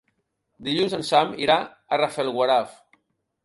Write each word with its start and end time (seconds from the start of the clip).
Dilluns 0.67 0.95
en 0.99 1.05
Sam 1.11 1.37
irà 1.47 1.59
a 1.97 2.03
Rafelguaraf. 2.05 2.77